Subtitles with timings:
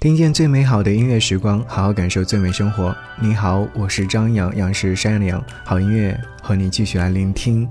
[0.00, 2.94] 听见最美好的音乐时光，好好感受最美生活。
[3.20, 7.68] 你好，我是张扬，杨是山羊，好音乐和你继续来聆听。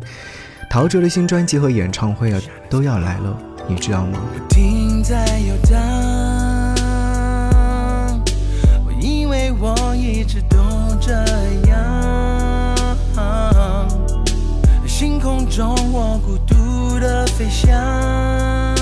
[0.69, 4.19] 陶喆的新专辑和演唱会啊都要来了，你知道吗？
[4.49, 5.79] 停在游荡，
[8.85, 10.57] 我以为我一直都
[10.99, 11.13] 这
[11.69, 12.75] 样。
[14.85, 18.76] 星空中，我孤独的飞翔。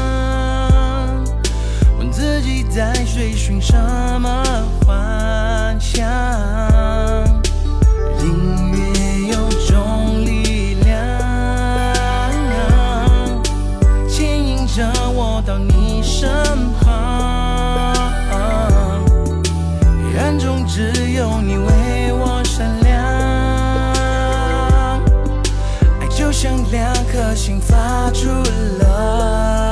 [2.15, 3.75] 自己在追寻什
[4.21, 4.41] 么
[4.85, 6.01] 幻想？
[8.19, 8.77] 音乐
[9.33, 10.95] 有种力量，
[14.07, 16.31] 牵引着我到你身
[16.79, 18.23] 旁。
[20.13, 22.95] 黑暗中只有你为我闪亮，
[25.99, 28.29] 爱就像两颗心发出
[28.79, 29.64] 了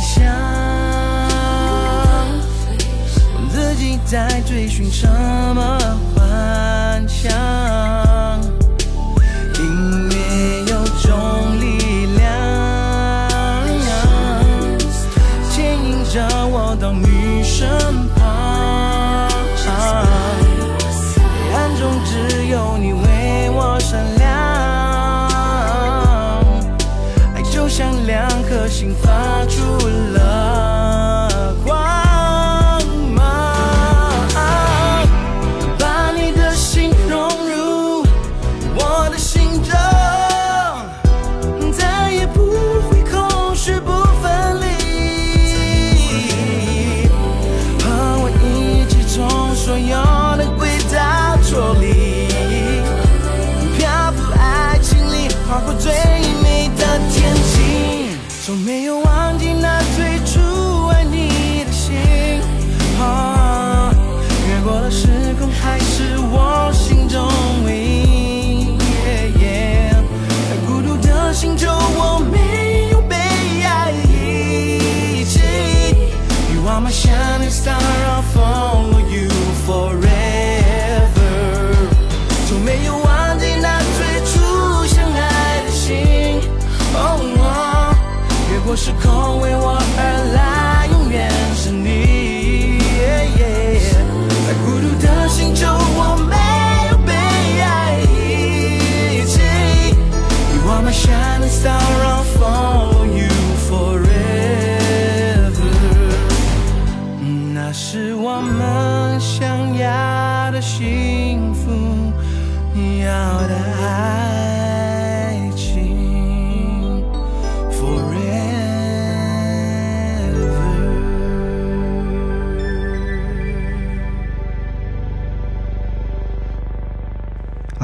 [0.00, 0.26] 想
[3.50, 5.06] 自己在追寻什
[5.54, 5.78] 么
[6.14, 8.09] 幻想。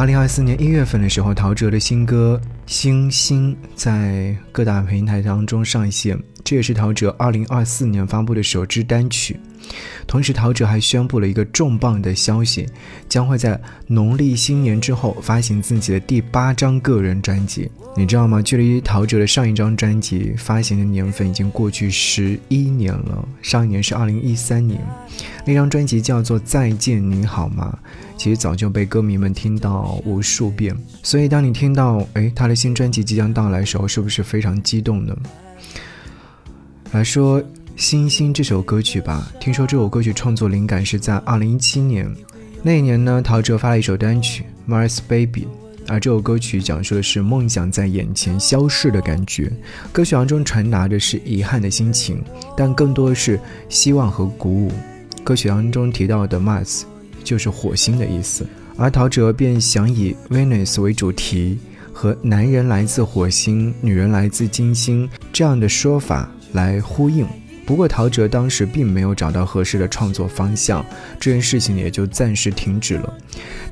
[0.06, 9.36] 二零二四年一月份的时候，陶喆的新歌《星星》在各大平台当中上线，这也是陶喆二零二四年发布的首支单曲。
[10.06, 12.66] 同时，陶喆还宣布了一个重磅的消息，
[13.08, 17.70] 将会在农历新年之后发行自己的第八张个人专辑。
[17.96, 18.40] 你知道吗？
[18.40, 24.80] 距离陶喆的上一张专辑发行的年份已经过去十一年了，上一年是二零一三年，
[25.44, 27.76] 那张专辑叫做《再见你好吗》，
[28.16, 30.76] 其实早就被歌迷们听到无数遍。
[31.02, 35.16] 所以，当你听到哎他的新专辑即将到来的时候，是不是非常激动呢？
[36.92, 37.42] 来说。
[37.76, 42.10] 《星星》这首歌曲吧，听说这首歌曲创作灵感是在二零一七年，
[42.62, 45.42] 那一年呢，陶喆发了一首单曲《Mars Baby》，
[45.86, 49.52] 而这首歌曲讲述的是梦想在眼前消逝的感觉，
[49.92, 52.24] 歌曲当中传达的是遗憾的心情，
[52.56, 53.38] 但更多的是
[53.68, 54.72] 希望和鼓舞。
[55.22, 56.84] 歌曲当中提到的 Mars
[57.22, 58.46] 就是火星的意思，
[58.78, 61.58] 而陶喆便想以 Venus 为主题，
[61.92, 67.26] 和男人来自火星，女人来自金星这样的说法来呼应。
[67.66, 70.86] 不过，陶喆当时并没有找到合适的创作方向，
[71.18, 73.12] 这件事情也就暂时停止了。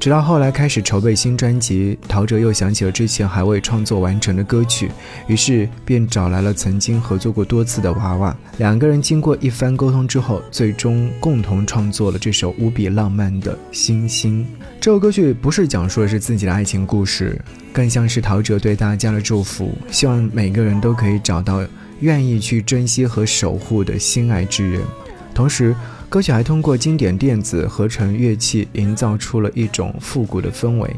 [0.00, 4.90] 直到后来开始筹备新专辑，陶喆又想起了之前还未创作完成的歌曲，
[5.28, 8.36] 于是便找来了曾经合作过多次的娃娃。
[8.58, 14.44] 两个人经过一番沟通之后，最终共同创作了这首无比浪漫的《星星》。
[14.80, 17.40] 这首歌曲不是讲述的是自己的爱情故事，
[17.72, 21.62] 更像是陶喆对大家的祝福，希望每个人都可以找到。
[22.00, 24.82] 愿意去珍惜和守护的心爱之人，
[25.34, 25.74] 同时，
[26.08, 30.90] 歌曲还通过经典电子合成乐器，营造出了一种复古的氛围，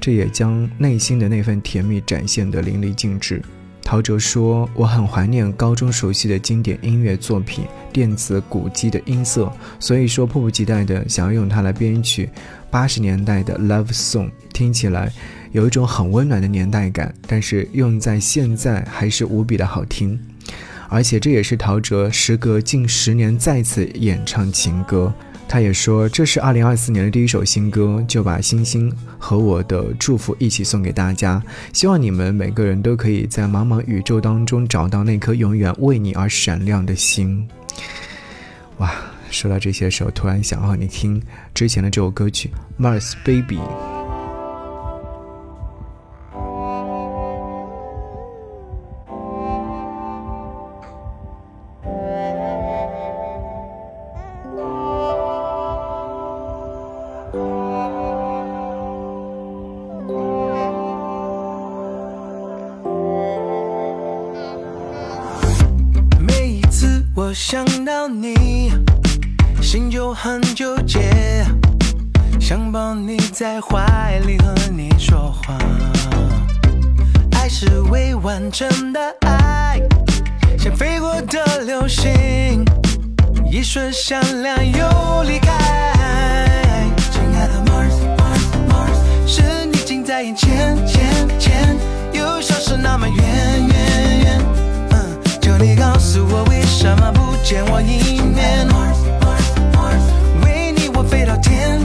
[0.00, 3.42] 这也将内心的那份甜蜜展现得淋漓尽致。
[3.82, 9.50] 陶喆说：“我很怀念高中熟悉的经典音乐作品，电子鼓机的音色，
[9.80, 12.28] 所以说迫不及待的想要用它来编曲
[12.70, 15.10] 八十年代的 love song，听起来。”
[15.52, 20.18] 有一种很温暖的年代感，但是用在现在还是无比的好听，
[20.88, 25.12] 而且这也是陶喆时隔近十年再次演唱情歌。
[25.50, 31.42] 他也说这是二零二四年的第一首新歌，就把星星和我的祝福一起送给大家，
[31.72, 37.48] 希望你们每个人都可以在茫茫宇宙当中找到那颗永远为你而闪亮的星。
[38.76, 38.92] 哇，
[39.30, 41.22] 说到这些时候，突然想和你听
[41.54, 42.50] 之前的这首歌曲
[42.82, 43.56] 《Mars Baby》。
[67.28, 68.72] 我想到你，
[69.60, 71.44] 心就很纠结，
[72.40, 75.58] 想抱你在怀里和你说话。
[77.32, 79.78] 爱是未完成的爱，
[80.58, 82.64] 像飞过的流星，
[83.50, 85.52] 一瞬闪亮又离开。
[87.10, 91.76] 亲爱的 Mars，Mars，Mars，是你近在眼前，前前，
[92.14, 93.67] 又消失那么远。
[95.58, 97.28] 你告诉我为什么不。
[97.48, 98.68] 见我一面，
[100.44, 101.77] 为你我飞到天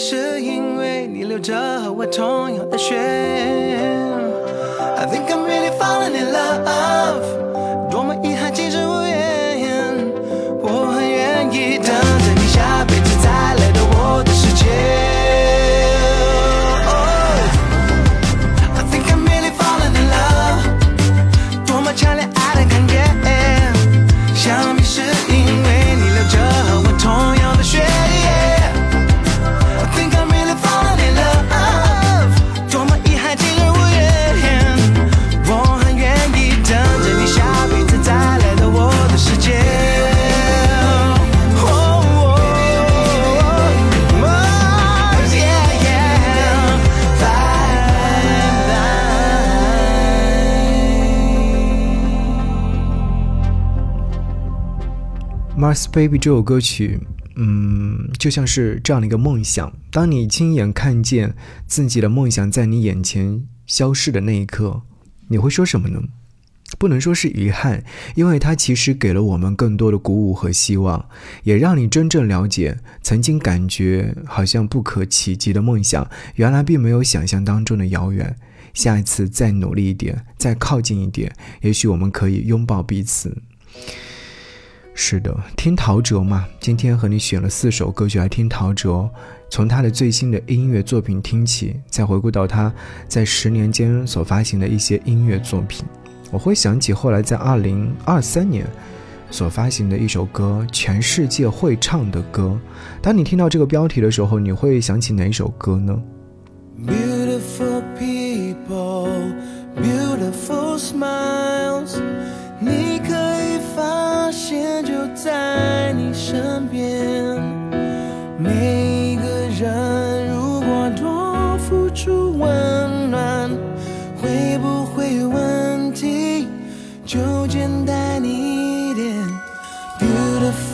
[0.00, 2.96] 是因为你流着和我同样的血。
[4.96, 7.49] I think I'm really falling in love，
[55.61, 56.99] Mars Baby 这首歌曲，
[57.35, 59.71] 嗯，就像是这样的一个梦想。
[59.91, 61.35] 当你亲眼看见
[61.67, 64.81] 自己的梦想在你眼前消逝的那一刻，
[65.27, 66.01] 你会说什么呢？
[66.79, 67.83] 不能说是遗憾，
[68.15, 71.07] 因为它其实给了我们更多的鼓舞和希望，
[71.43, 78.35] 也让你真正了解曾经感觉好像不可企及的梦想，原来并没有想象当中的遥远。
[78.73, 83.37] 下一次再努力一点，再靠近一点，也许我们可以拥抱彼此。
[84.93, 89.09] 是的，听陶喆嘛，今天和你选了四首歌曲来听陶喆，
[89.49, 92.71] 从他的最新的音乐作品听起，再回顾到他
[93.07, 95.85] 在十年间所发行的一些音乐作品，
[96.29, 98.65] 我会想起后来在二零二三年
[99.29, 102.59] 所发行的一首歌《全世界会唱的歌》。
[103.01, 106.01] 当你听到这个标题的时候，你会想起哪一首歌呢？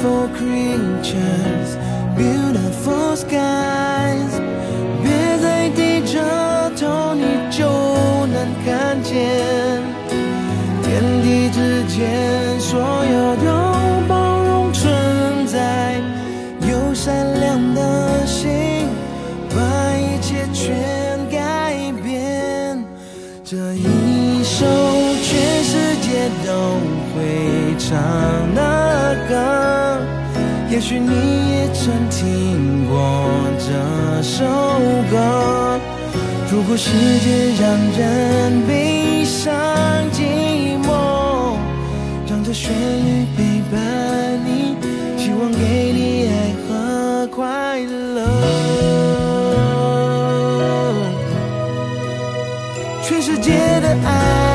[0.07, 1.77] Beautiful creatures,
[2.17, 4.41] beautiful skies。
[5.03, 5.11] 别
[5.43, 7.67] 再低着头，你就
[8.29, 9.83] 能看见
[10.85, 12.26] 天地之间
[30.88, 31.12] 许你
[31.52, 32.96] 也曾听过
[33.60, 34.46] 这首
[35.12, 35.78] 歌。
[36.50, 36.90] 如果世
[37.20, 39.54] 界让人悲伤
[40.14, 41.58] 寂寞，
[42.26, 44.78] 让这旋律陪伴你，
[45.18, 45.58] 希望给
[45.92, 48.24] 你爱和快乐。
[53.04, 53.52] 全世界
[53.82, 54.47] 的爱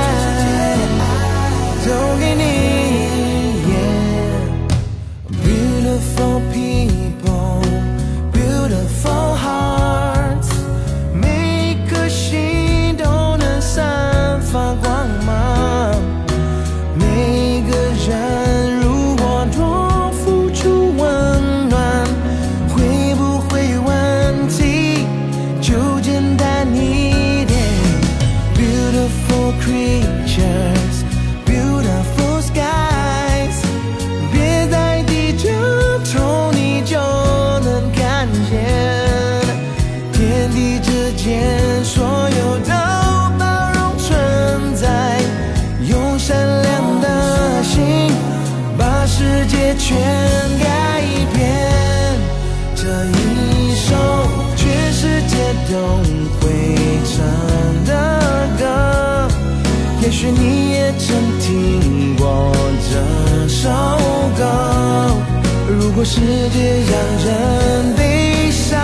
[66.81, 66.93] 让
[67.25, 68.81] 人悲伤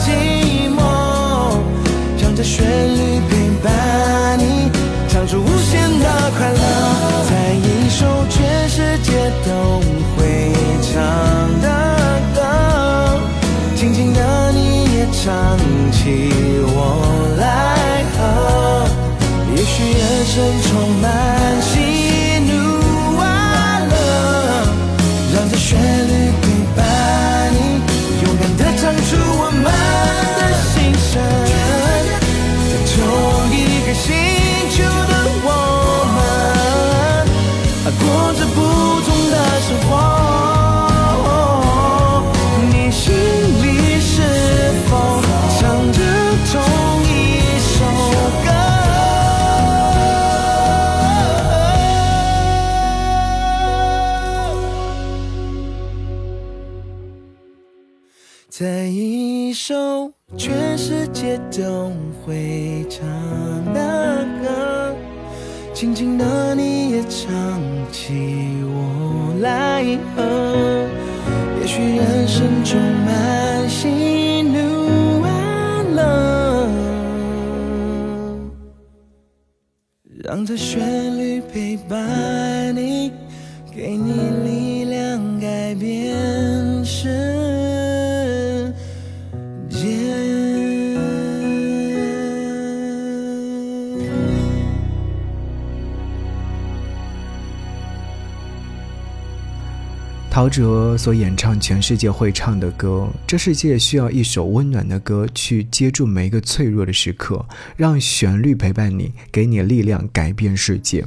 [0.00, 0.06] 寂
[0.74, 0.80] 寞，
[2.20, 3.30] 让这旋律陪
[3.62, 4.70] 伴你，
[5.08, 6.04] 唱出无限的
[6.36, 6.58] 快乐。
[7.28, 9.50] 在一首全世界都
[10.16, 10.52] 会
[10.82, 10.92] 唱
[11.60, 11.66] 的
[12.34, 12.38] 歌，
[13.74, 15.58] 静静的你也唱
[15.92, 16.30] 起
[16.62, 16.78] 我
[17.38, 17.44] 来
[18.16, 18.18] 和。
[19.54, 20.34] 也许人生
[59.68, 59.74] 首
[60.36, 61.90] 全世界都
[62.24, 63.04] 会唱
[63.74, 64.94] 的歌，
[65.74, 68.12] 静静的你也唱起
[68.62, 69.82] 我来
[70.14, 70.86] 和。
[71.60, 76.68] 也许人生充满喜怒哀乐，
[80.22, 83.10] 让这旋律陪伴你，
[83.74, 84.12] 给你
[84.44, 87.35] 力量，改变世
[100.36, 107.42] 陶喆所演唱全世界会唱的歌，这世界需要一首温暖的歌去接住每一个脆弱的时刻，
[107.74, 111.02] 让旋律陪伴你，给你力量，改变世界。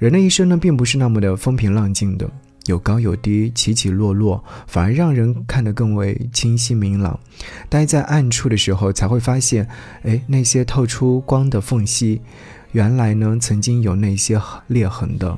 [0.00, 2.28] 人的一生呢，并不是那么的风平浪静的，
[2.66, 7.20] 有高有低，起起落落，反而让人看得更为清晰明朗。
[7.68, 9.68] 待在暗处的时候，才会发现，
[10.02, 12.20] 哎，那些透出光的缝隙。
[12.72, 15.36] 原来呢，曾经有那些裂痕的，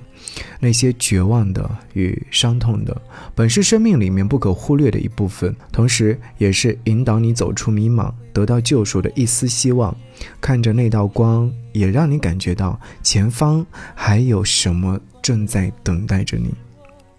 [0.60, 3.00] 那些绝望的与伤痛的，
[3.34, 9.96] 本是生命里面不可忽略的一部分，同时也是引导你走出迷茫、得到救赎的一丝希望。
[10.40, 16.54] 看着那道光，也让你感觉到前方还有什么正在等待着你。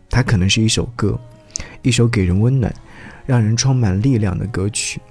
[0.10, 1.20] 它可能是一首歌，
[1.82, 2.74] 一首给人温暖、
[3.26, 5.02] 让人充满力量的歌曲。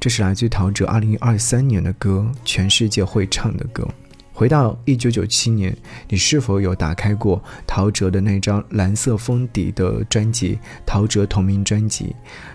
[0.00, 3.86] 这是来自陶喆2023年的歌，全世界会唱的歌。
[4.32, 5.76] 回到1997年，
[6.08, 10.54] 你是否有打开过陶喆的那张蓝色封底的专辑
[10.86, 12.06] 《陶喆同名专辑》？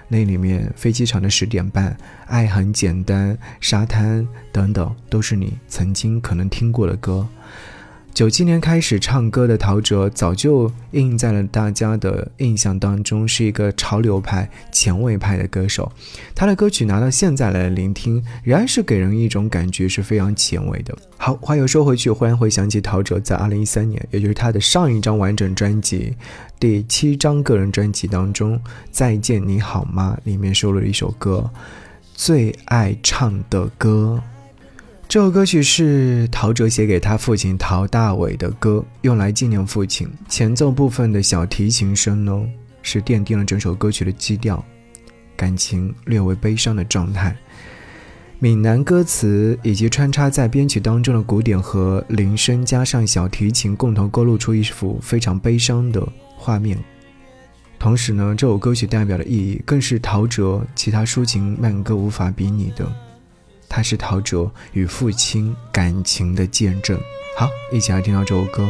[0.08, 1.92] 那里面《飞机场的十点半》
[2.26, 7.28] 《爱很简单》《沙滩》等等，都是你曾经可能听过的歌。
[8.16, 15.92] 九七年开始唱歌的陶喆，早就印在了大家的印象当中，是一个潮流派、前卫派的歌手。
[16.34, 20.98] 他的歌曲拿到现在来聆听，仍然是给人一种感觉是非常前卫的。
[21.18, 26.16] 好，话又说回去，忽然回想起陶喆在二零一三年，也就是他的上一张完整专辑
[26.58, 28.58] 第七张个人专辑当中，
[28.92, 31.50] 《再见你好吗》里面收录了一首歌，
[32.14, 34.24] 最爱唱的歌。
[35.08, 40.10] 这首歌曲是陶喆写给他父亲陶大伟的歌，用来纪念父亲。
[40.28, 42.46] 前奏部分的小提琴声呢，
[42.82, 44.64] 是奠定了整首歌曲的基调，
[45.38, 47.36] 感情略为悲伤的状态。
[48.40, 56.78] 闽南歌词以及穿插在编曲当中的鼓点和铃声，加上小提琴，共同勾勒出一幅非常悲伤的画面。
[57.80, 62.92] 同时呢，这首歌曲代表的意义，更是陶喆其他抒情慢歌无法比拟的。
[63.68, 67.00] 它是陶喆与父亲感情的见证。
[67.38, 68.68] 好，一起来听到这首歌。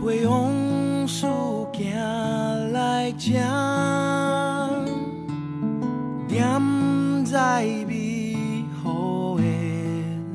[0.00, 1.26] 陪往事
[1.72, 3.32] 行来这，
[6.28, 9.42] 踮在美好的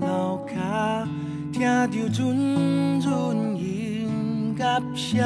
[0.06, 1.08] 楼骹，
[1.52, 3.10] 听着阵阵
[3.58, 4.64] 音乐
[4.96, 5.20] 声，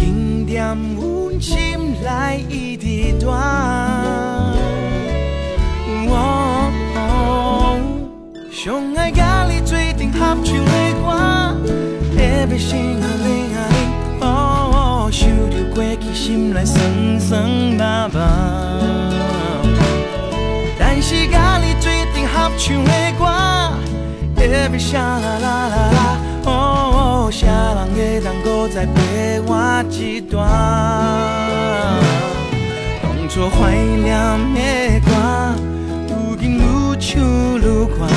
[0.00, 0.64] 经典
[0.96, 3.26] 阮心内一直在
[8.50, 11.06] 想爱甲你做阵合唱的歌
[12.16, 18.18] every shingalingaling oh 想到过去心内酸酸麻麻
[20.78, 23.24] 但是甲你做阵合唱的歌
[24.42, 26.29] every sha la la la la
[27.30, 30.44] 哦，啥人会当搁再陪我一段？
[33.00, 34.10] 当初怀念
[34.52, 34.58] 的
[35.06, 35.10] 歌，
[36.08, 36.60] 如今愈
[36.98, 37.22] 唱
[37.60, 38.10] 愈寒，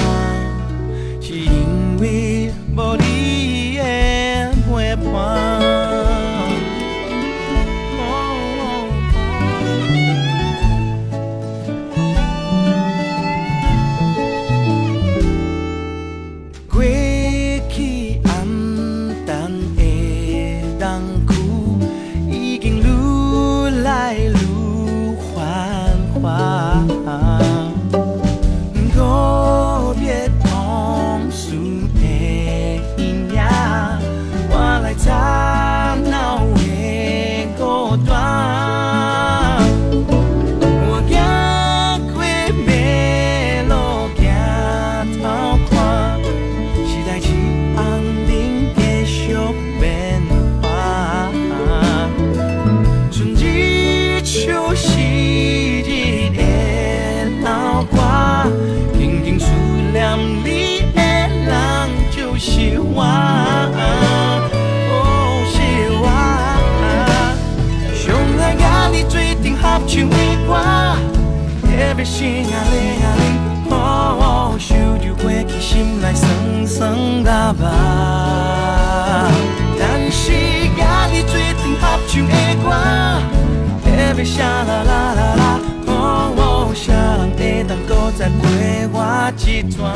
[89.37, 89.93] 一段？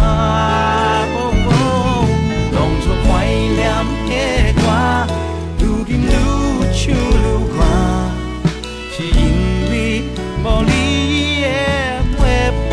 [2.51, 3.59] 当初怀念
[4.07, 4.11] 的
[4.61, 4.65] 歌，
[5.59, 6.05] 如今愈
[6.73, 6.95] 唱愈
[7.53, 7.57] 寒，
[8.91, 9.19] 是因
[9.69, 9.73] 为
[10.43, 10.71] 无你
[11.41, 11.45] 的
[12.17, 12.19] 陪
[12.69, 12.71] 伴。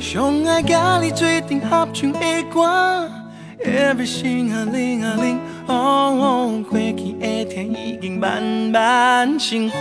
[0.00, 0.08] 上
[0.44, 2.18] 爱甲你做阵合唱的
[2.52, 3.08] 歌
[3.64, 5.72] ，Everything 啊零啊零，哦
[6.20, 9.78] 哦，过去的天已经慢慢升华。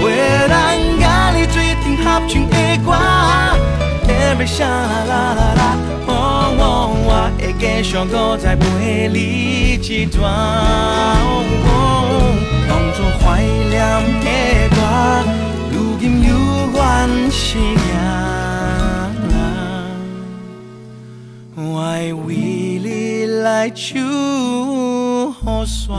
[0.00, 0.12] 为
[0.48, 1.61] 咱甲你做
[2.04, 2.88] 合唱的歌
[4.08, 4.68] ，Everything 啦
[5.08, 5.62] 啦啦啦，
[6.06, 6.10] 哦
[6.58, 6.66] 哦，
[7.06, 9.18] 我会继续搁再陪你
[9.80, 10.20] 一段。
[12.68, 13.72] 当作怀念
[14.20, 14.26] 的
[14.74, 14.78] 歌，
[15.70, 16.30] 如今犹
[16.74, 16.80] 原
[17.30, 17.80] 是行。
[21.54, 24.02] 我会为你来唱雨
[25.64, 25.90] 伞，